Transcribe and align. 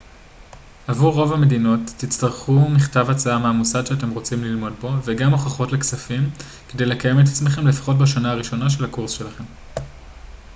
עבור 0.87 1.13
רוב 1.15 1.33
המדינות 1.33 1.79
תצטרכו 1.97 2.69
מכתב 2.69 3.09
הצעה 3.09 3.39
מהמוסד 3.39 3.85
שאתם 3.85 4.09
רוצים 4.09 4.43
ללמוד 4.43 4.73
בו 4.81 4.91
וגם 5.05 5.31
הוכחות 5.31 5.71
לכספים 5.71 6.29
כדי 6.69 6.85
לקיים 6.85 7.19
את 7.19 7.25
עצמכם 7.27 7.67
לפחות 7.67 7.97
בשנה 7.97 8.31
הראשונה 8.31 8.69
של 8.69 8.85
הקורס 8.85 9.11
שלכם 9.11 9.43